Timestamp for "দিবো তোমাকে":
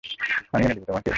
0.73-1.09